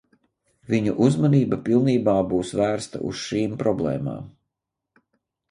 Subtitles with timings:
[0.73, 4.35] Viņu uzmanība pilnībā būs vērsta uz šīm problēmām.